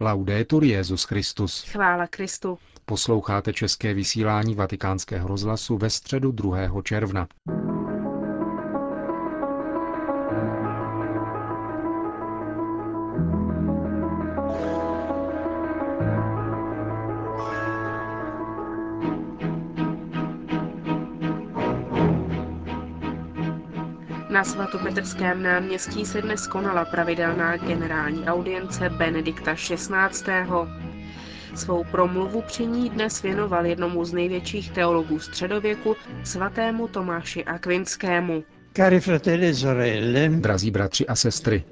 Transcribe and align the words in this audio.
Laudetur 0.00 0.64
Jezus 0.64 1.04
Christus. 1.04 1.64
Chvála 1.64 2.06
Kristu. 2.06 2.58
Posloucháte 2.84 3.52
české 3.52 3.94
vysílání 3.94 4.54
Vatikánského 4.54 5.28
rozhlasu 5.28 5.76
ve 5.76 5.90
středu 5.90 6.32
2. 6.32 6.82
června. 6.82 7.28
Svatopetrském 24.70 25.42
náměstí 25.42 26.06
se 26.06 26.22
dnes 26.22 26.46
konala 26.46 26.84
pravidelná 26.84 27.56
generální 27.56 28.24
audience 28.24 28.88
Benedikta 28.90 29.54
XVI. 29.54 29.88
Svou 31.54 31.84
promluvu 31.84 32.42
při 32.42 32.66
ní 32.66 32.90
dnes 32.90 33.22
věnoval 33.22 33.66
jednomu 33.66 34.04
z 34.04 34.12
největších 34.12 34.70
teologů 34.70 35.18
středověku, 35.18 35.96
svatému 36.24 36.88
Tomáši 36.88 37.44
Akvinskému. 37.44 38.44
Cari 38.78 39.00
fratelli 39.00 39.46
e 39.48 39.54
sorelle, 39.54 40.28
Drazí 40.28 40.70
bratři 40.70 41.06
a 41.06 41.14
sestry, 41.14 41.64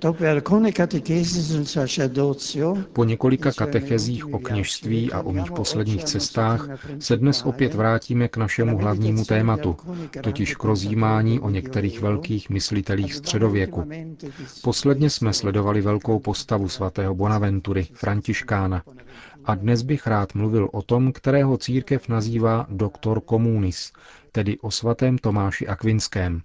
po 2.93 3.05
několika 3.05 3.53
katechezích 3.53 4.35
o 4.35 4.39
kněžství 4.39 5.13
a 5.13 5.21
o 5.23 5.33
mých 5.33 5.53
posledních 5.53 6.05
cestách 6.05 6.69
se 6.99 7.17
dnes 7.17 7.43
opět 7.43 7.75
vrátíme 7.75 8.29
k 8.29 8.37
našemu 8.37 8.79
hlavnímu 8.79 9.25
tématu, 9.25 9.77
totiž 10.23 10.55
k 10.55 10.65
rozjímání 10.65 11.41
o 11.41 11.51
některých 11.51 12.01
velkých 12.01 12.51
myslitelích 12.51 13.15
středověku. 13.15 13.89
Posledně 14.63 15.11
jsme 15.11 15.33
sledovali 15.33 15.81
velkou 15.81 16.19
postavu 16.19 16.69
svatého 16.69 17.15
Bonaventury, 17.15 17.87
Františkána, 17.93 18.83
a 19.45 19.55
dnes 19.55 19.83
bych 19.83 20.07
rád 20.07 20.35
mluvil 20.35 20.69
o 20.73 20.83
tom, 20.83 21.13
kterého 21.13 21.57
církev 21.59 22.09
nazývá 22.09 22.67
doktor 22.69 23.21
komunis, 23.21 23.93
tedy 24.33 24.59
o 24.59 24.71
svatém 24.71 25.19
Tomáši 25.19 25.67
Akvinském. 25.67 26.43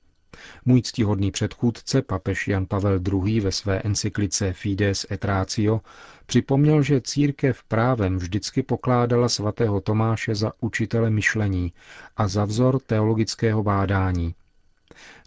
Můj 0.66 0.82
ctihodný 0.82 1.32
předchůdce, 1.32 2.02
papež 2.02 2.48
Jan 2.48 2.66
Pavel 2.66 3.00
II. 3.26 3.40
ve 3.40 3.52
své 3.52 3.80
encyklice 3.80 4.54
Fides 4.54 5.06
et 5.12 5.26
Ratio 5.26 5.82
připomněl, 6.26 6.82
že 6.84 7.02
církev 7.02 7.64
právem 7.64 8.18
vždycky 8.18 8.64
pokládala 8.64 9.30
svatého 9.30 9.82
Tomáše 9.82 10.36
za 10.36 10.52
učitele 10.60 11.10
myšlení 11.10 11.74
a 12.18 12.28
za 12.28 12.46
vzor 12.46 12.80
teologického 12.80 13.64
bádání. 13.64 14.36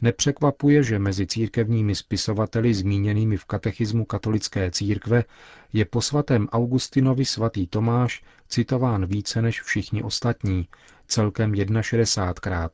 Nepřekvapuje, 0.03 0.83
že 0.83 0.99
mezi 0.99 1.27
církevními 1.27 1.95
spisovateli 1.95 2.75
zmíněnými 2.75 3.37
v 3.37 3.45
katechismu 3.45 4.05
katolické 4.05 4.71
církve 4.71 5.25
je 5.73 5.85
po 5.85 6.03
svatém 6.03 6.49
Augustinovi 6.49 7.25
svatý 7.25 7.67
Tomáš 7.67 8.23
citován 8.49 9.07
více 9.07 9.43
než 9.43 9.63
všichni 9.63 10.03
ostatní, 10.03 10.69
celkem 11.07 11.53
61krát. 11.53 12.69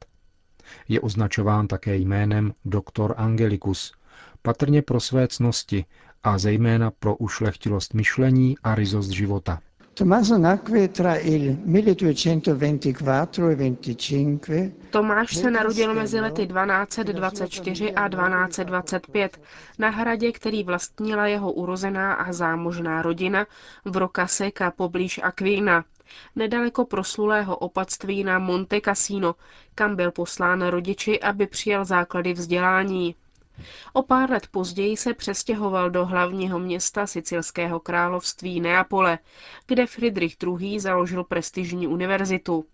Je 0.89 1.01
označován 1.01 1.67
také 1.69 1.97
jménem 1.97 2.53
doktor 2.65 3.15
Angelicus, 3.17 3.93
patrně 4.43 4.83
pro 4.83 5.01
své 5.01 5.29
cnosti 5.29 5.85
a 6.23 6.39
zejména 6.39 6.91
pro 6.91 7.17
ušlechtilost 7.17 7.95
myšlení 7.95 8.57
a 8.63 8.75
ryzost 8.75 9.11
života. 9.11 9.61
Tommaso 9.95 10.39
nacque 10.39 10.89
tra 10.89 11.17
il 11.17 11.57
1224 11.67 12.53
e 13.51 13.53
25. 13.53 14.73
Tomáš 14.91 15.37
se 15.37 15.51
narodil 15.51 15.95
mezi 15.95 16.21
lety 16.21 16.47
1224 16.47 17.93
a 17.95 18.09
1225 18.09 19.41
na 19.79 19.89
hradě, 19.91 20.33
který 20.33 20.65
vlastnila 20.65 21.27
jeho 21.27 21.53
urozená 21.53 22.13
a 22.13 22.33
zámožná 22.33 23.03
rodina 23.03 23.47
v 23.85 23.97
Rocaseka 23.97 24.71
poblíž 24.71 25.21
Aquina, 25.23 25.85
nedaleko 26.37 26.85
proslulého 26.85 27.57
opatství 27.57 28.25
na 28.25 28.39
Monte 28.39 28.81
Cassino, 28.81 29.35
kam 29.75 29.97
byl 29.97 30.11
poslán 30.11 30.63
rodiči, 30.67 31.21
aby 31.21 31.47
přijal 31.47 31.85
základy 31.85 32.33
vzdělání. 32.33 33.15
O 33.93 34.03
pár 34.03 34.31
let 34.31 34.47
později 34.51 34.97
se 34.97 35.15
přestěhoval 35.15 35.91
do 35.91 36.07
hlavního 36.07 36.59
města 36.59 37.07
sicilského 37.07 37.81
království 37.81 38.61
Neapole, 38.61 39.19
kde 39.67 39.87
Friedrich 39.87 40.37
II. 40.61 40.81
založil 40.81 41.25
prestižní 41.25 41.87
univerzitu. 41.87 42.65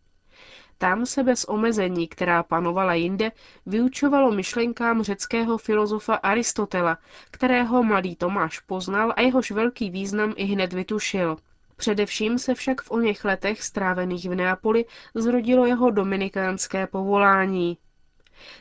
Tam 0.78 1.06
se 1.06 1.22
bez 1.22 1.44
omezení, 1.44 2.08
která 2.08 2.42
panovala 2.42 2.94
jinde, 2.94 3.32
vyučovalo 3.66 4.32
myšlenkám 4.32 5.02
řeckého 5.02 5.58
filozofa 5.58 6.14
Aristotela, 6.14 6.98
kterého 7.30 7.82
mladý 7.82 8.16
Tomáš 8.16 8.58
poznal 8.58 9.12
a 9.16 9.20
jehož 9.20 9.50
velký 9.50 9.90
význam 9.90 10.34
i 10.36 10.44
hned 10.44 10.72
vytušil. 10.72 11.36
Především 11.76 12.38
se 12.38 12.54
však 12.54 12.80
v 12.82 12.90
oněch 12.90 13.24
letech 13.24 13.62
strávených 13.62 14.28
v 14.28 14.34
Neapoli 14.34 14.84
zrodilo 15.14 15.66
jeho 15.66 15.90
dominikánské 15.90 16.86
povolání. 16.86 17.78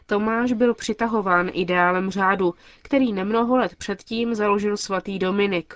Tomáš 0.05 0.53
byl 0.53 0.73
přitahován 0.73 1.49
ideálem 1.53 2.11
řádu, 2.11 2.53
který 2.81 3.13
nemnoho 3.13 3.57
let 3.57 3.75
předtím 3.75 4.35
založil 4.35 4.77
svatý 4.77 5.19
Dominik. 5.19 5.73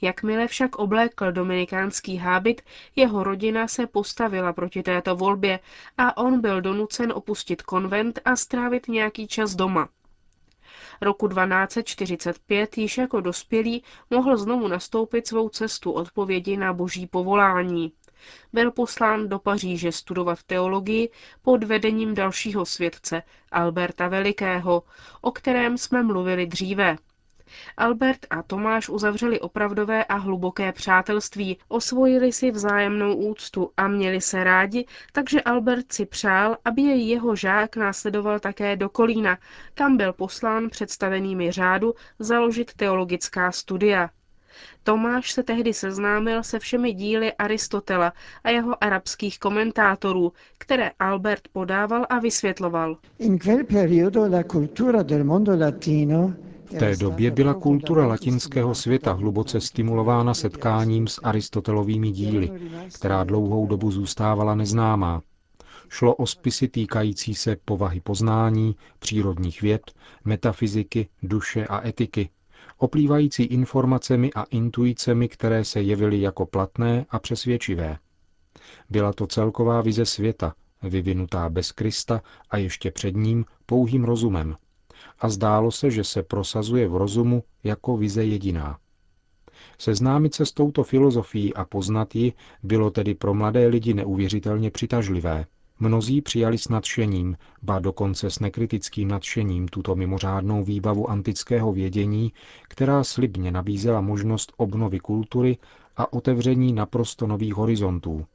Jakmile 0.00 0.46
však 0.46 0.76
oblékl 0.76 1.32
dominikánský 1.32 2.16
hábit, 2.16 2.62
jeho 2.96 3.24
rodina 3.24 3.68
se 3.68 3.86
postavila 3.86 4.52
proti 4.52 4.82
této 4.82 5.16
volbě 5.16 5.60
a 5.98 6.16
on 6.16 6.40
byl 6.40 6.60
donucen 6.60 7.12
opustit 7.12 7.62
konvent 7.62 8.20
a 8.24 8.36
strávit 8.36 8.88
nějaký 8.88 9.28
čas 9.28 9.54
doma. 9.54 9.88
Roku 11.00 11.28
1245 11.28 12.78
již 12.78 12.98
jako 12.98 13.20
dospělý 13.20 13.82
mohl 14.10 14.36
znovu 14.36 14.68
nastoupit 14.68 15.26
svou 15.26 15.48
cestu 15.48 15.92
odpovědi 15.92 16.56
na 16.56 16.72
boží 16.72 17.06
povolání. 17.06 17.92
Byl 18.52 18.70
poslán 18.72 19.28
do 19.28 19.38
Paříže 19.38 19.92
studovat 19.92 20.42
teologii 20.42 21.10
pod 21.42 21.64
vedením 21.64 22.14
dalšího 22.14 22.66
světce, 22.66 23.22
Alberta 23.52 24.08
Velikého, 24.08 24.82
o 25.20 25.30
kterém 25.30 25.78
jsme 25.78 26.02
mluvili 26.02 26.46
dříve. 26.46 26.96
Albert 27.76 28.26
a 28.30 28.42
Tomáš 28.42 28.88
uzavřeli 28.88 29.40
opravdové 29.40 30.04
a 30.04 30.14
hluboké 30.16 30.72
přátelství, 30.72 31.58
osvojili 31.68 32.32
si 32.32 32.50
vzájemnou 32.50 33.14
úctu 33.14 33.70
a 33.76 33.88
měli 33.88 34.20
se 34.20 34.44
rádi, 34.44 34.86
takže 35.12 35.42
Albert 35.42 35.92
si 35.92 36.06
přál, 36.06 36.56
aby 36.64 36.82
jej 36.82 37.08
jeho 37.08 37.36
žák 37.36 37.76
následoval 37.76 38.40
také 38.40 38.76
do 38.76 38.88
Kolína, 38.88 39.38
kam 39.74 39.96
byl 39.96 40.12
poslán 40.12 40.70
představenými 40.70 41.52
řádu 41.52 41.94
založit 42.18 42.74
teologická 42.74 43.52
studia. 43.52 44.10
Tomáš 44.82 45.32
se 45.32 45.42
tehdy 45.42 45.74
seznámil 45.74 46.42
se 46.42 46.58
všemi 46.58 46.92
díly 46.92 47.32
Aristotela 47.32 48.12
a 48.44 48.50
jeho 48.50 48.84
arabských 48.84 49.38
komentátorů, 49.38 50.32
které 50.58 50.90
Albert 50.98 51.48
podával 51.52 52.06
a 52.08 52.18
vysvětloval. 52.18 52.96
In 53.18 53.38
quel 53.38 53.64
periodo 53.64 54.28
la 54.28 54.42
cultura 54.44 55.02
del 55.02 55.24
mondo 55.24 55.56
latino 55.58 56.34
V 56.66 56.78
té 56.78 56.96
době 56.96 57.30
byla 57.30 57.54
kultura 57.54 58.06
latinského 58.06 58.74
světa 58.74 59.12
hluboce 59.12 59.60
stimulována 59.60 60.34
setkáním 60.34 61.06
s 61.08 61.20
Aristotelovými 61.22 62.10
díly, 62.10 62.50
která 62.94 63.24
dlouhou 63.24 63.66
dobu 63.66 63.90
zůstávala 63.90 64.54
neznámá. 64.54 65.22
Šlo 65.88 66.14
o 66.14 66.26
spisy 66.26 66.68
týkající 66.68 67.34
se 67.34 67.56
povahy 67.64 68.00
poznání, 68.00 68.76
přírodních 68.98 69.62
věd, 69.62 69.92
metafyziky, 70.24 71.08
duše 71.22 71.66
a 71.66 71.88
etiky, 71.88 72.30
oplývající 72.78 73.42
informacemi 73.42 74.30
a 74.32 74.42
intuicemi, 74.42 75.28
které 75.28 75.64
se 75.64 75.82
jevily 75.82 76.20
jako 76.20 76.46
platné 76.46 77.06
a 77.10 77.18
přesvědčivé. 77.18 77.98
Byla 78.90 79.12
to 79.12 79.26
celková 79.26 79.80
vize 79.80 80.06
světa, 80.06 80.54
vyvinutá 80.82 81.48
bez 81.48 81.72
Krista 81.72 82.22
a 82.50 82.56
ještě 82.56 82.90
před 82.90 83.16
ním 83.16 83.44
pouhým 83.66 84.04
rozumem. 84.04 84.56
A 85.18 85.28
zdálo 85.28 85.70
se, 85.70 85.90
že 85.90 86.04
se 86.04 86.22
prosazuje 86.22 86.88
v 86.88 86.96
rozumu 86.96 87.42
jako 87.64 87.96
vize 87.96 88.24
jediná. 88.24 88.78
Seznámit 89.78 90.34
se 90.34 90.46
s 90.46 90.52
touto 90.52 90.84
filozofií 90.84 91.54
a 91.54 91.64
poznat 91.64 92.14
ji 92.14 92.32
bylo 92.62 92.90
tedy 92.90 93.14
pro 93.14 93.34
mladé 93.34 93.66
lidi 93.66 93.94
neuvěřitelně 93.94 94.70
přitažlivé. 94.70 95.46
Mnozí 95.80 96.22
přijali 96.22 96.58
s 96.58 96.68
nadšením, 96.68 97.36
ba 97.62 97.78
dokonce 97.78 98.30
s 98.30 98.38
nekritickým 98.38 99.08
nadšením 99.08 99.68
tuto 99.68 99.94
mimořádnou 99.94 100.64
výbavu 100.64 101.10
antického 101.10 101.72
vědění, 101.72 102.32
která 102.68 103.04
slibně 103.04 103.50
nabízela 103.50 104.00
možnost 104.00 104.52
obnovy 104.56 105.00
kultury 105.00 105.58
a 105.96 106.12
otevření 106.12 106.72
naprosto 106.72 107.26
nových 107.26 107.54
horizontů. 107.54 108.26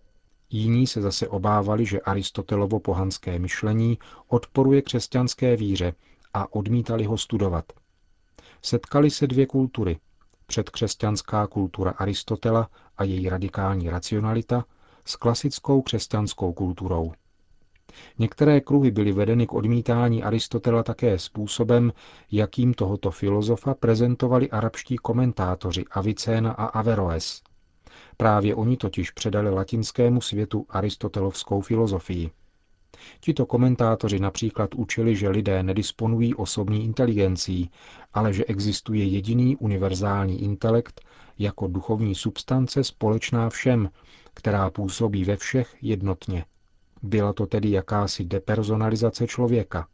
Jiní 0.49 0.87
se 0.87 1.01
zase 1.01 1.27
obávali, 1.27 1.85
že 1.85 2.01
Aristotelovo 2.01 2.79
pohanské 2.79 3.39
myšlení 3.39 3.97
odporuje 4.27 4.81
křesťanské 4.81 5.55
víře 5.55 5.93
a 6.33 6.53
odmítali 6.55 7.03
ho 7.03 7.17
studovat. 7.17 7.65
Setkali 8.61 9.09
se 9.09 9.27
dvě 9.27 9.45
kultury. 9.45 9.99
Předkřesťanská 10.45 11.47
kultura 11.47 11.91
Aristotela 11.91 12.69
a 12.97 13.03
její 13.03 13.29
radikální 13.29 13.89
racionalita 13.89 14.65
s 15.05 15.15
klasickou 15.15 15.81
křesťanskou 15.81 16.53
kulturou. 16.53 17.13
Některé 18.19 18.61
kruhy 18.61 18.91
byly 18.91 19.11
vedeny 19.11 19.47
k 19.47 19.53
odmítání 19.53 20.23
Aristotela 20.23 20.83
také 20.83 21.19
způsobem, 21.19 21.93
jakým 22.31 22.73
tohoto 22.73 23.11
filozofa 23.11 23.73
prezentovali 23.73 24.49
arabští 24.49 24.95
komentátoři 24.97 25.85
Avicena 25.91 26.51
a 26.51 26.65
Averroes. 26.65 27.41
Právě 28.17 28.55
oni 28.55 28.77
totiž 28.77 29.11
předali 29.11 29.49
latinskému 29.49 30.21
světu 30.21 30.65
aristotelovskou 30.69 31.61
filozofii. 31.61 32.31
Tito 33.19 33.45
komentátoři 33.45 34.19
například 34.19 34.75
učili, 34.75 35.15
že 35.15 35.29
lidé 35.29 35.63
nedisponují 35.63 36.35
osobní 36.35 36.83
inteligencí, 36.83 37.71
ale 38.13 38.33
že 38.33 38.45
existuje 38.45 39.05
jediný 39.05 39.55
univerzální 39.57 40.43
intelekt 40.43 41.01
jako 41.39 41.67
duchovní 41.67 42.15
substance 42.15 42.83
společná 42.83 43.49
všem, 43.49 43.89
která 44.33 44.69
působí 44.69 45.23
ve 45.23 45.37
všech 45.37 45.75
jednotně. 45.81 46.45
Byla 47.03 47.33
to 47.33 47.45
tedy 47.45 47.71
jakási 47.71 48.25
depersonalizace 48.25 49.27
člověka. 49.27 49.87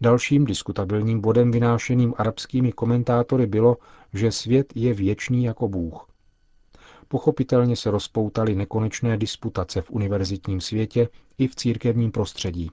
Dalším 0.00 0.44
diskutabilním 0.44 1.20
bodem 1.20 1.50
vynášeným 1.50 2.14
arabskými 2.16 2.72
komentátory 2.72 3.46
bylo, 3.46 3.76
že 4.12 4.32
svět 4.32 4.72
je 4.74 4.94
věčný 4.94 5.44
jako 5.44 5.68
Bůh. 5.68 6.09
Pochopitelně 7.12 7.76
se 7.76 7.90
rozpoutaly 7.90 8.54
nekonečné 8.54 9.16
disputace 9.16 9.82
v 9.82 9.90
univerzitním 9.90 10.60
světě 10.60 11.08
i 11.38 11.48
v 11.48 11.54
církevním 11.54 12.10
prostředí. 12.12 12.70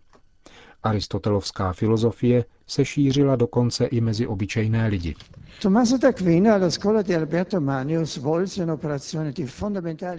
Aristotelovská 0.83 1.73
filozofie 1.73 2.45
se 2.67 2.85
šířila 2.85 3.35
dokonce 3.35 3.85
i 3.85 4.01
mezi 4.01 4.27
obyčejné 4.27 4.87
lidi. 4.87 5.15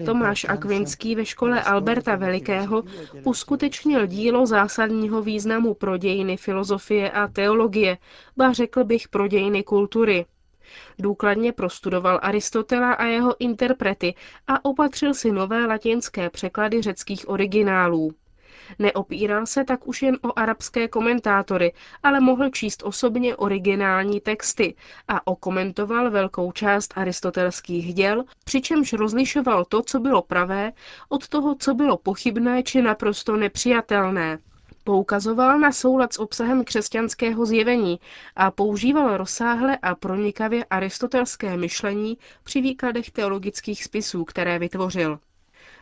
Tomáš 0.04 0.44
Akvinský 0.48 1.14
ve 1.14 1.24
škole 1.24 1.62
Alberta 1.62 2.16
Velikého 2.16 2.82
uskutečnil 3.24 4.06
dílo 4.06 4.46
zásadního 4.46 5.22
významu 5.22 5.74
pro 5.74 5.96
dějiny 5.96 6.36
filozofie 6.36 7.10
a 7.10 7.28
teologie, 7.28 7.98
ba 8.36 8.52
řekl 8.52 8.84
bych 8.84 9.08
pro 9.08 9.28
dějiny 9.28 9.62
kultury. 9.62 10.26
Důkladně 10.98 11.52
prostudoval 11.52 12.18
Aristotela 12.22 12.92
a 12.92 13.04
jeho 13.04 13.40
interprety 13.40 14.14
a 14.46 14.64
opatřil 14.64 15.14
si 15.14 15.32
nové 15.32 15.66
latinské 15.66 16.30
překlady 16.30 16.82
řeckých 16.82 17.28
originálů. 17.28 18.12
Neopíral 18.78 19.46
se 19.46 19.64
tak 19.64 19.88
už 19.88 20.02
jen 20.02 20.18
o 20.22 20.38
arabské 20.38 20.88
komentátory, 20.88 21.72
ale 22.02 22.20
mohl 22.20 22.50
číst 22.50 22.82
osobně 22.82 23.36
originální 23.36 24.20
texty 24.20 24.74
a 25.08 25.26
okomentoval 25.26 26.10
velkou 26.10 26.52
část 26.52 26.92
aristotelských 26.96 27.94
děl, 27.94 28.24
přičemž 28.44 28.92
rozlišoval 28.92 29.64
to, 29.64 29.82
co 29.82 30.00
bylo 30.00 30.22
pravé, 30.22 30.72
od 31.08 31.28
toho, 31.28 31.54
co 31.54 31.74
bylo 31.74 31.96
pochybné 31.96 32.62
či 32.62 32.82
naprosto 32.82 33.36
nepřijatelné. 33.36 34.38
Poukazoval 34.88 35.58
na 35.58 35.73
soulad 35.73 36.12
s 36.12 36.19
obsahem 36.19 36.64
křesťanského 36.64 37.46
zjevení 37.46 38.00
a 38.37 38.50
používal 38.50 39.17
rozsáhle 39.17 39.79
a 39.82 39.94
pronikavě 39.94 40.64
aristotelské 40.64 41.56
myšlení 41.56 42.19
při 42.44 42.61
výkladech 42.61 43.11
teologických 43.11 43.85
spisů, 43.85 44.25
které 44.25 44.58
vytvořil. 44.58 45.19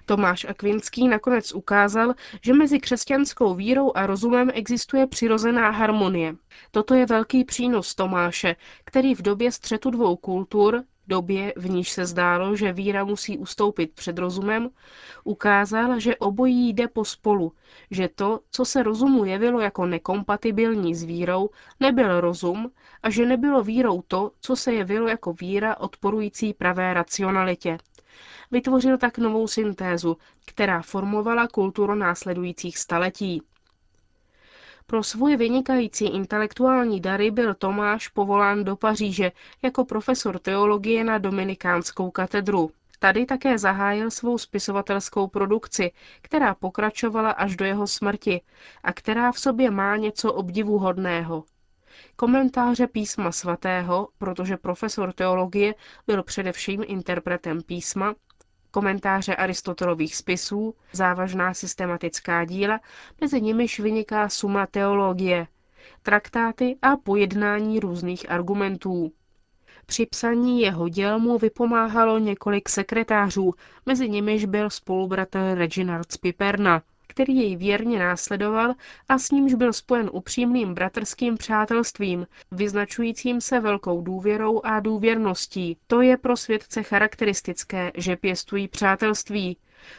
Tomáš 0.07 0.45
Akvinský 0.45 1.09
nakonec 1.09 1.55
ukázal, 1.55 2.15
že 2.43 2.53
mezi 2.53 2.81
křesťanskou 2.81 3.55
vírou 3.55 3.93
a 3.95 4.07
rozumem 4.07 4.51
existuje 4.55 5.07
přirozená 5.07 5.71
harmonie. 5.71 6.35
Toto 6.71 6.95
je 6.95 7.07
velký 7.07 7.45
přínos 7.45 7.95
Tomáše, 7.95 8.57
který 8.85 9.15
v 9.15 9.23
době 9.23 9.53
střetu 9.53 9.91
dvou 9.91 10.17
kultur, 10.17 10.85
době, 11.09 11.53
v 11.57 11.71
níž 11.71 11.91
se 11.91 12.07
zdálo, 12.07 12.57
že 12.57 12.73
víra 12.73 13.05
musí 13.05 13.39
ustoupit 13.39 13.93
před 13.95 14.19
rozumem, 14.19 14.69
ukázal, 15.25 16.01
že 16.01 16.17
obojí 16.17 16.69
jde 16.73 16.89
pospolu, 16.89 17.53
že 17.91 18.09
to, 18.15 18.41
co 18.51 18.65
se 18.65 18.83
rozumu 18.83 19.25
jevilo 19.25 19.61
jako 19.61 19.87
nekompatibilní 19.87 20.95
s 20.95 21.03
vírou, 21.03 21.51
nebyl 21.81 22.21
rozum 22.21 22.71
a 23.03 23.11
že 23.11 23.27
nebylo 23.27 23.63
vírou 23.63 24.03
to, 24.03 24.33
co 24.41 24.57
se 24.57 24.75
jevilo 24.75 25.09
jako 25.09 25.33
víra 25.33 25.77
odporující 25.81 26.55
pravé 26.55 26.95
racionalitě. 26.95 27.79
Vytvořil 28.51 28.99
tak 28.99 29.19
novou 29.19 29.47
syntézu, 29.49 30.17
která 30.47 30.83
formovala 30.83 31.49
kulturu 31.49 31.95
následujících 31.95 32.79
staletí. 32.79 33.43
Pro 34.89 35.03
svoje 35.03 35.37
vynikající 35.37 36.07
intelektuální 36.07 37.01
dary 37.01 37.31
byl 37.31 37.55
Tomáš 37.55 38.09
povolán 38.09 38.65
do 38.65 38.77
Paříže 38.77 39.33
jako 39.63 39.85
profesor 39.85 40.39
teologie 40.39 41.05
na 41.05 41.19
Dominikánskou 41.19 42.11
katedru. 42.11 42.71
Tady 42.99 43.27
také 43.27 43.59
zahájil 43.59 44.11
svou 44.11 44.39
spisovatelskou 44.39 45.27
produkci, 45.27 45.93
která 46.23 46.55
pokračovala 46.55 47.31
až 47.31 47.57
do 47.57 47.65
jeho 47.65 47.87
smrti 47.87 48.41
a 48.83 48.93
která 48.93 49.33
v 49.33 49.39
sobě 49.39 49.71
má 49.71 49.97
něco 49.97 50.33
obdivuhodného. 50.33 51.45
Komentáře 52.17 52.87
písma 52.87 53.33
svatého, 53.33 54.09
protože 54.19 54.57
profesor 54.57 55.13
teologie 55.13 55.75
byl 56.07 56.23
především 56.23 56.85
interpretem 56.87 57.63
písma, 57.63 58.15
komentáře 58.71 59.37
Aristotelových 59.37 60.17
spisů, 60.17 60.75
závažná 60.93 61.55
systematická 61.55 62.45
díla, 62.45 62.81
mezi 63.21 63.41
nimiž 63.41 63.81
vyniká 63.81 64.29
suma 64.29 64.67
teologie, 64.67 65.47
traktáty 66.03 66.77
a 66.83 66.97
pojednání 66.97 67.81
různých 67.81 68.31
argumentů. 68.31 69.13
Při 69.87 70.07
psaní 70.07 70.61
jeho 70.61 70.89
děl 70.89 71.19
mu 71.19 71.39
vypomáhalo 71.39 72.19
několik 72.19 72.69
sekretářů, 72.69 73.55
mezi 73.87 74.09
nimiž 74.09 74.45
byl 74.45 74.71
spolubratr 74.71 75.39
Reginald 75.55 76.13
z 76.13 76.17
Piperna 76.17 76.83
který 77.07 77.37
jej 77.37 77.57
věrně 77.57 77.99
následoval 77.99 78.75
a 79.09 79.19
s 79.19 79.31
nímž 79.31 79.55
byl 79.55 79.73
spojen 79.73 80.11
upřímným 80.13 80.75
bratrským 80.75 81.37
přátelstvím, 81.37 82.27
vyznačujícím 82.53 83.41
se 83.41 83.61
velkou 83.61 84.03
důvěrou 84.03 84.61
a 84.65 84.81
důvěrností. 84.81 85.77
To 85.87 86.01
je 86.01 86.17
pro 86.17 86.37
světce 86.37 86.83
charakteristické, 86.83 87.93
že 87.95 88.17
pěstují 88.17 88.69
přátelství, 88.69 89.57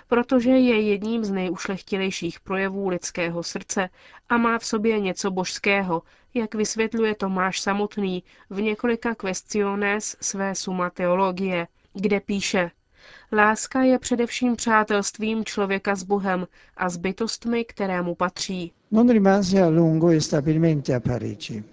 protože 0.08 0.50
je 0.50 0.82
jedním 0.82 1.24
z 1.26 1.32
nejušlechtilejších 1.32 2.40
projevů 2.40 2.90
lidského 2.90 3.44
srdce 3.44 3.90
a 4.30 4.38
má 4.38 4.60
v 4.60 4.66
sobě 4.66 5.00
něco 5.00 5.32
božského, 5.32 6.04
jak 6.34 6.56
vysvětluje 6.56 7.16
Tomáš 7.16 7.60
samotný 7.60 8.24
v 8.50 8.62
několika 8.62 9.16
questiones 9.16 10.18
své 10.22 10.56
suma 10.56 10.90
teologie, 10.90 11.68
kde 11.94 12.20
píše 12.20 12.72
Láska 13.32 13.82
je 13.82 14.00
především 14.00 14.56
přátelstvím 14.56 15.46
člověka 15.46 15.96
s 15.96 16.04
Bohem 16.04 16.48
a 16.78 16.90
s 16.90 16.98
bytostmi, 16.98 17.66
kterému 17.66 18.16
patří. 18.16 18.72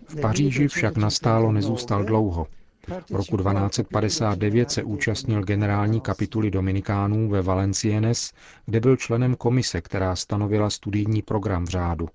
V 0.08 0.20
Paříži 0.20 0.68
však 0.68 0.96
nastálo 0.96 1.52
nezůstal 1.52 2.04
dlouho. 2.04 2.46
V 2.86 3.10
roku 3.10 3.36
1259 3.36 4.70
se 4.70 4.82
účastnil 4.82 5.42
generální 5.42 6.00
kapituly 6.00 6.50
Dominikánů 6.50 7.28
ve 7.28 7.42
Valencienes, 7.42 8.32
kde 8.66 8.80
byl 8.80 8.96
členem 8.96 9.34
komise, 9.34 9.80
která 9.80 10.16
stanovila 10.16 10.70
studijní 10.70 11.22
program 11.22 11.64
v 11.64 11.68
řádu. 11.68 12.08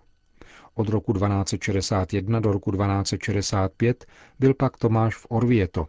Od 0.76 0.90
roku 0.90 1.14
1261 1.14 2.40
do 2.40 2.52
roku 2.52 2.72
1265 2.72 4.06
byl 4.40 4.54
pak 4.54 4.78
Tomáš 4.78 5.16
v 5.16 5.26
Orvieto, 5.30 5.88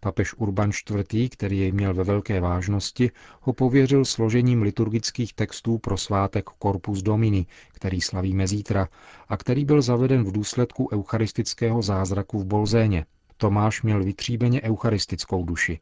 Papež 0.00 0.34
Urban 0.34 0.70
IV., 0.70 1.30
který 1.30 1.58
jej 1.58 1.72
měl 1.72 1.94
ve 1.94 2.04
velké 2.04 2.40
vážnosti, 2.40 3.10
ho 3.40 3.52
pověřil 3.52 4.04
složením 4.04 4.62
liturgických 4.62 5.32
textů 5.34 5.78
pro 5.78 5.96
svátek 5.96 6.44
Corpus 6.62 7.02
Domini, 7.02 7.46
který 7.72 8.00
slavíme 8.00 8.46
zítra, 8.48 8.88
a 9.28 9.36
který 9.36 9.64
byl 9.64 9.82
zaveden 9.82 10.24
v 10.24 10.32
důsledku 10.32 10.88
eucharistického 10.92 11.82
zázraku 11.82 12.38
v 12.38 12.44
Bolzéně. 12.44 13.06
Tomáš 13.36 13.82
měl 13.82 14.04
vytříbeně 14.04 14.62
eucharistickou 14.62 15.44
duši. 15.44 15.80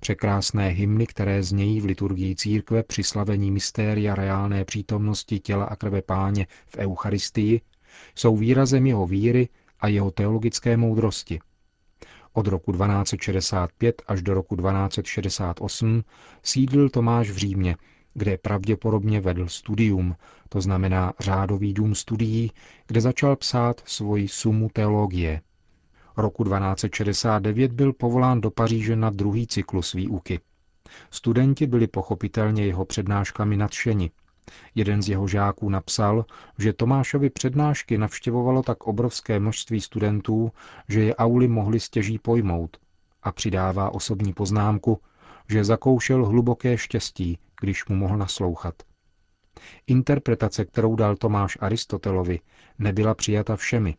Překrásné 0.00 0.68
hymny, 0.68 1.06
které 1.06 1.42
znějí 1.42 1.80
v 1.80 1.84
liturgii 1.84 2.36
církve 2.36 2.82
při 2.82 3.02
slavení 3.02 3.50
mystéria 3.50 4.14
reálné 4.14 4.64
přítomnosti 4.64 5.40
těla 5.40 5.64
a 5.64 5.76
krve 5.76 6.02
páně 6.02 6.46
v 6.66 6.76
Eucharistii, 6.78 7.60
jsou 8.14 8.36
výrazem 8.36 8.86
jeho 8.86 9.06
víry 9.06 9.48
a 9.80 9.88
jeho 9.88 10.10
teologické 10.10 10.76
moudrosti– 10.76 11.40
od 12.34 12.46
roku 12.46 12.72
1265 12.72 14.02
až 14.06 14.22
do 14.22 14.34
roku 14.34 14.56
1268 14.56 16.04
sídlil 16.42 16.88
Tomáš 16.88 17.30
v 17.30 17.36
Římě, 17.36 17.76
kde 18.14 18.38
pravděpodobně 18.38 19.20
vedl 19.20 19.48
studium, 19.48 20.16
to 20.48 20.60
znamená 20.60 21.12
řádový 21.20 21.72
dům 21.74 21.94
studií, 21.94 22.50
kde 22.86 23.00
začal 23.00 23.36
psát 23.36 23.82
svoji 23.84 24.28
sumu 24.28 24.68
teologie. 24.72 25.40
Roku 26.16 26.44
1269 26.44 27.72
byl 27.72 27.92
povolán 27.92 28.40
do 28.40 28.50
Paříže 28.50 28.96
na 28.96 29.10
druhý 29.10 29.46
cyklus 29.46 29.92
výuky. 29.92 30.40
Studenti 31.10 31.66
byli 31.66 31.86
pochopitelně 31.86 32.66
jeho 32.66 32.84
přednáškami 32.84 33.56
nadšeni 33.56 34.10
Jeden 34.74 35.02
z 35.02 35.08
jeho 35.08 35.28
žáků 35.28 35.70
napsal, 35.70 36.24
že 36.58 36.72
Tomášovi 36.72 37.30
přednášky 37.30 37.98
navštěvovalo 37.98 38.62
tak 38.62 38.84
obrovské 38.84 39.40
množství 39.40 39.80
studentů, 39.80 40.52
že 40.88 41.00
je 41.00 41.16
auly 41.16 41.48
mohli 41.48 41.80
stěží 41.80 42.18
pojmout 42.18 42.76
a 43.22 43.32
přidává 43.32 43.94
osobní 43.94 44.32
poznámku, 44.32 45.00
že 45.50 45.64
zakoušel 45.64 46.26
hluboké 46.26 46.78
štěstí, 46.78 47.38
když 47.60 47.86
mu 47.86 47.96
mohl 47.96 48.16
naslouchat. 48.16 48.74
Interpretace, 49.86 50.64
kterou 50.64 50.96
dal 50.96 51.16
Tomáš 51.16 51.58
Aristotelovi, 51.60 52.40
nebyla 52.78 53.14
přijata 53.14 53.56
všemi, 53.56 53.96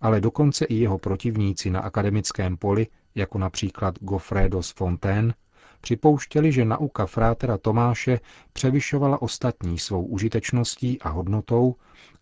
ale 0.00 0.20
dokonce 0.20 0.64
i 0.64 0.74
jeho 0.74 0.98
protivníci 0.98 1.70
na 1.70 1.80
akademickém 1.80 2.56
poli, 2.56 2.86
jako 3.14 3.38
například 3.38 3.94
Goffredo 4.00 4.62
z 4.62 4.70
Fontaine, 4.70 5.34
Připouštěli, 5.86 6.52
že 6.52 6.64
nauka 6.64 7.06
frátera 7.06 7.58
Tomáše 7.58 8.20
převyšovala 8.52 9.22
ostatní 9.22 9.78
svou 9.78 10.04
užitečností 10.06 11.00
a 11.00 11.08
hodnotou 11.08 11.74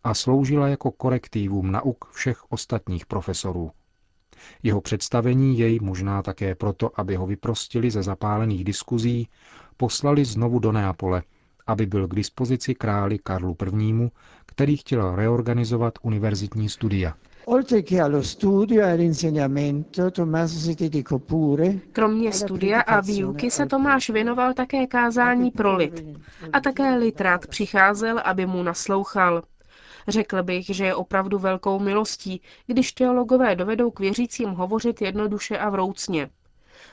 a 0.04 0.14
sloužila 0.14 0.68
jako 0.68 0.90
korektivum 0.90 1.72
nauk 1.72 2.04
všech 2.12 2.52
ostatních 2.52 3.06
profesorů. 3.06 3.70
Jeho 4.62 4.80
představení 4.80 5.58
jej 5.58 5.78
možná 5.82 6.22
také 6.22 6.54
proto, 6.54 7.00
aby 7.00 7.16
ho 7.16 7.26
vyprostili 7.26 7.90
ze 7.90 8.02
zapálených 8.02 8.64
diskuzí, 8.64 9.28
poslali 9.76 10.24
znovu 10.24 10.58
do 10.58 10.72
Neapole, 10.72 11.22
aby 11.66 11.86
byl 11.86 12.08
k 12.08 12.14
dispozici 12.14 12.74
králi 12.74 13.18
Karlu 13.18 13.56
I., 13.80 14.10
který 14.46 14.76
chtěl 14.76 15.16
reorganizovat 15.16 15.94
univerzitní 16.02 16.68
studia. 16.68 17.14
Kromě 21.92 22.32
studia 22.32 22.80
a 22.80 23.00
výuky 23.00 23.50
se 23.50 23.66
Tomáš 23.66 24.10
věnoval 24.10 24.54
také 24.54 24.86
kázání 24.86 25.50
pro 25.50 25.76
lid. 25.76 26.04
A 26.52 26.60
také 26.60 26.94
lid 26.94 27.20
rád 27.20 27.46
přicházel, 27.46 28.20
aby 28.24 28.46
mu 28.46 28.62
naslouchal. 28.62 29.42
Řekl 30.08 30.42
bych, 30.42 30.66
že 30.66 30.84
je 30.84 30.94
opravdu 30.94 31.38
velkou 31.38 31.78
milostí, 31.78 32.40
když 32.66 32.92
teologové 32.92 33.56
dovedou 33.56 33.90
k 33.90 34.00
věřícím 34.00 34.48
hovořit 34.50 35.02
jednoduše 35.02 35.58
a 35.58 35.70
vroucně. 35.70 36.30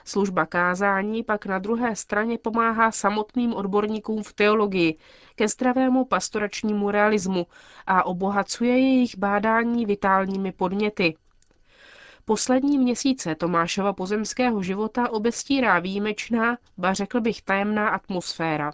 Služba 0.05 0.45
kázání 0.45 1.24
pak 1.24 1.45
na 1.45 1.60
druhé 1.60 1.95
straně 1.95 2.38
pomáhá 2.38 2.91
samotným 2.91 3.53
odborníkům 3.53 4.24
v 4.24 4.33
teologii 4.33 4.98
ke 5.36 5.48
zdravému 5.48 6.05
pastoračnímu 6.05 6.91
realismu 6.91 7.48
a 7.88 8.05
obohacuje 8.05 8.79
jejich 8.79 9.17
bádání 9.17 9.86
vitálními 9.86 10.51
podněty. 10.51 11.15
Poslední 12.25 12.77
měsíce 12.77 13.36
Tomášova 13.36 13.93
pozemského 13.93 14.63
života 14.63 15.10
obestírá 15.12 15.79
výjimečná, 15.79 16.57
ba 16.77 16.93
řekl 16.93 17.21
bych 17.21 17.41
tajemná 17.41 17.89
atmosféra. 17.89 18.71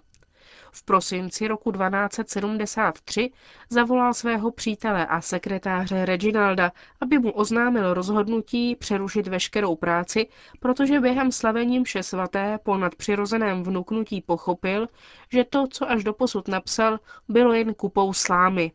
V 0.71 0.83
prosinci 0.83 1.47
roku 1.47 1.71
1273 1.71 3.31
zavolal 3.69 4.13
svého 4.13 4.51
přítele 4.51 5.05
a 5.05 5.21
sekretáře 5.21 6.05
Reginalda, 6.05 6.71
aby 7.01 7.19
mu 7.19 7.31
oznámil 7.31 7.93
rozhodnutí 7.93 8.75
přerušit 8.75 9.27
veškerou 9.27 9.75
práci, 9.75 10.27
protože 10.59 10.99
během 10.99 11.31
slavení 11.31 11.79
mše 11.79 12.03
svaté 12.03 12.59
po 12.63 12.77
nadpřirozeném 12.77 13.63
vnuknutí 13.63 14.21
pochopil, 14.21 14.87
že 15.31 15.43
to, 15.43 15.67
co 15.67 15.91
až 15.91 16.03
doposud 16.03 16.47
napsal, 16.47 16.99
bylo 17.29 17.53
jen 17.53 17.73
kupou 17.73 18.13
slámy. 18.13 18.71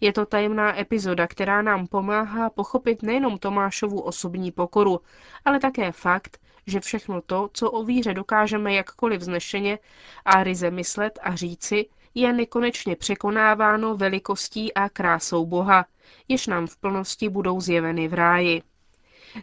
Je 0.00 0.12
to 0.12 0.26
tajemná 0.26 0.80
epizoda, 0.80 1.26
která 1.26 1.62
nám 1.62 1.86
pomáhá 1.86 2.50
pochopit 2.50 3.02
nejenom 3.02 3.38
Tomášovu 3.38 4.00
osobní 4.00 4.52
pokoru, 4.52 5.00
ale 5.44 5.60
také 5.60 5.92
fakt, 5.92 6.38
že 6.66 6.80
všechno 6.80 7.22
to, 7.22 7.50
co 7.52 7.70
o 7.70 7.84
víře 7.84 8.14
dokážeme 8.14 8.74
jakkoliv 8.74 9.20
vznešeně 9.20 9.78
a 10.24 10.44
ryze 10.44 10.70
myslet 10.70 11.18
a 11.22 11.34
říci, 11.34 11.86
je 12.14 12.32
nekonečně 12.32 12.96
překonáváno 12.96 13.96
velikostí 13.96 14.74
a 14.74 14.88
krásou 14.88 15.46
Boha, 15.46 15.86
jež 16.28 16.46
nám 16.46 16.66
v 16.66 16.76
plnosti 16.76 17.28
budou 17.28 17.60
zjeveny 17.60 18.08
v 18.08 18.14
ráji. 18.14 18.62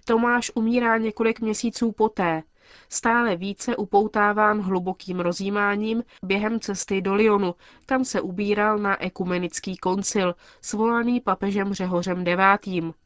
Tomáš 0.05 0.51
umírá 0.55 0.97
několik 0.97 1.39
měsíců 1.39 1.91
poté, 1.91 2.43
stále 2.89 3.35
více 3.35 3.75
upoutáván 3.75 4.61
hlubokým 4.61 5.19
rozjímáním 5.19 6.03
během 6.23 6.59
cesty 6.59 7.01
do 7.01 7.13
Lyonu, 7.15 7.55
kam 7.85 8.05
se 8.05 8.21
ubíral 8.21 8.77
na 8.77 9.03
ekumenický 9.03 9.77
koncil, 9.77 10.35
svolaný 10.61 11.19
papežem 11.19 11.73
Řehořem 11.73 12.23
IX 12.67 13.02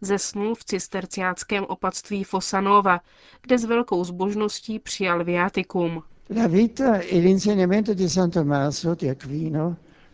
zesnul 0.00 0.54
v 0.54 0.64
cisterciáckém 0.64 1.64
opatství 1.64 2.24
Fosanova, 2.24 3.00
kde 3.42 3.58
s 3.58 3.64
velkou 3.64 4.04
zbožností 4.04 4.78
přijal 4.78 5.24
viatikum. 5.24 6.02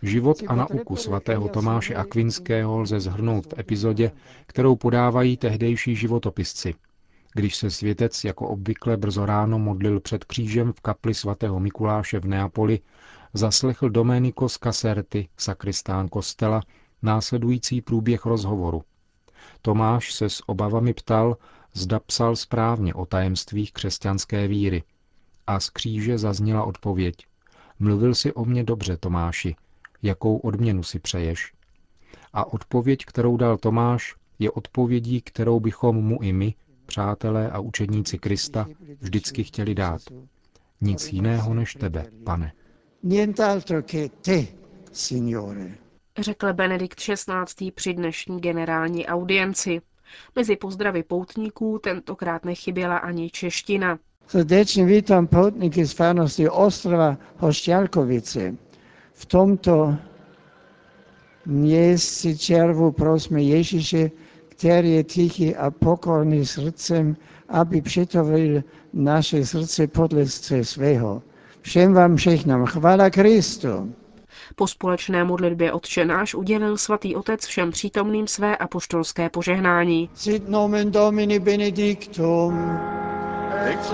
Život 0.03 0.43
a 0.47 0.55
nauku 0.55 0.97
svatého 0.97 1.49
Tomáše 1.49 1.95
Akvinského 1.95 2.81
lze 2.81 3.01
zhrnout 3.01 3.47
v 3.47 3.59
epizodě, 3.59 4.13
kterou 4.47 4.77
podávají 4.77 5.37
tehdejší 5.37 5.97
životopisci. 5.97 6.75
Když 7.35 7.57
se 7.57 7.71
světec 7.71 8.25
jako 8.25 8.49
obvykle 8.49 8.97
brzo 8.97 9.27
ráno 9.27 9.59
modlil 9.59 10.01
před 10.01 10.25
křížem 10.25 10.73
v 10.73 10.81
kapli 10.81 11.15
svatého 11.15 11.61
Mikuláše 11.61 12.21
v 12.21 12.25
Neapoli, 12.25 12.81
zaslechl 13.35 13.91
Domenico 13.91 14.49
Scaserti, 14.49 15.29
sakristán 15.37 16.09
kostela, 16.09 16.61
následující 17.03 17.81
průběh 17.81 18.27
rozhovoru– 18.27 18.83
Tomáš 19.63 20.13
se 20.13 20.29
s 20.29 20.49
obavami 20.49 20.95
ptal, 20.95 21.37
zda 21.75 22.01
psal 22.01 22.37
správně 22.37 22.95
o 22.95 23.07
tajemstvích 23.07 23.73
křesťanské 23.73 24.49
víry. 24.49 24.83
A 25.47 25.61
z 25.61 25.71
kříže 25.71 26.19
zazněla 26.19 26.65
odpověď. 26.65 27.15
Mluvil 27.79 28.15
si 28.15 28.33
o 28.33 28.45
mně 28.45 28.65
dobře, 28.65 28.97
Tomáši. 28.97 29.57
Jakou 30.03 30.37
odměnu 30.37 30.83
si 30.83 30.99
přeješ? 30.99 31.53
A 32.33 32.53
odpověď, 32.53 33.05
kterou 33.05 33.37
dal 33.37 33.57
Tomáš, 33.57 34.15
je 34.39 34.51
odpovědí, 34.51 35.21
kterou 35.21 35.61
bychom 35.61 35.97
mu 35.97 36.23
i 36.23 36.33
my, 36.33 36.55
přátelé 36.87 37.51
a 37.51 37.59
učedníci 37.59 38.19
Krista, 38.19 38.67
vždycky 39.01 39.45
chtěli 39.45 39.75
dát. 39.75 40.01
Nic 40.81 41.13
jiného 41.13 41.55
než 41.55 41.75
tebe, 41.75 42.07
pane. 42.25 42.53
Nient'altro 43.03 43.83
che 43.83 44.09
te, 44.09 44.47
signore 44.93 45.86
řekl 46.19 46.53
Benedikt 46.53 47.01
XVI. 47.01 47.71
při 47.71 47.95
dnešní 47.95 48.41
generální 48.41 49.07
audienci. 49.07 49.81
Mezi 50.37 50.57
pozdravy 50.57 51.03
poutníků 51.03 51.79
tentokrát 51.79 52.45
nechyběla 52.45 52.97
ani 52.97 53.31
čeština. 53.31 53.99
Srdečně 54.27 54.85
vítám 54.85 55.27
poutníky 55.27 55.85
z 55.85 55.93
farnosti 55.93 56.49
Ostrova 56.49 57.17
Hošťalkovice. 57.37 58.55
V 59.13 59.27
tomto 59.27 59.95
měsíci 61.47 62.39
červu 62.39 62.93
prosme 62.93 63.43
Ježíše, 63.43 64.11
který 64.49 64.93
je 64.93 65.05
tichý 65.05 65.57
a 65.57 65.71
pokorný 65.71 66.47
srdcem, 66.47 67.17
aby 67.49 67.83
přitovil 67.83 68.63
naše 68.93 69.47
srdce 69.47 69.87
podle 69.87 70.27
svého. 70.63 71.23
Všem 71.61 71.93
vám 71.93 72.17
všechnám 72.17 72.67
chvála 72.67 73.11
Kristu. 73.11 73.93
Po 74.57 74.67
společné 74.67 75.25
modlitbě 75.25 75.73
odčenáš 75.73 76.35
udělil 76.35 76.77
svatý 76.77 77.17
otec 77.17 77.47
všem 77.47 77.71
přítomným 77.71 78.27
své 78.27 78.57
apoštolské 78.57 79.31
požehnání. 79.31 80.11
Sit 80.15 80.49
nomen 80.49 80.91
Domini 80.91 81.39
benedictum. 81.39 82.79
Ex 83.65 83.93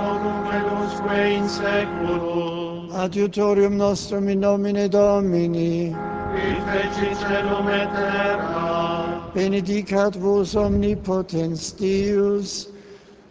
in 1.25 1.49
seculum. 1.49 2.89
Adiutorium 2.93 3.79
nostrum 3.79 4.29
in 4.29 4.41
nomine 4.41 4.89
Domini. 4.89 5.97
In 6.35 6.57
feci 6.73 7.17
celum 7.17 7.69
et 7.69 7.91
terra. 7.91 9.31
Benedicat 9.35 10.17
vos 10.17 10.55
omnipotens 10.55 11.73
Deus, 11.73 12.69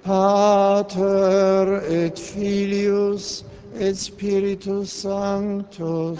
Pater 0.04 1.82
et 1.90 2.18
Filius 2.18 3.44
et 3.80 3.96
Spiritus 3.96 4.90
Sanctus. 4.90 6.20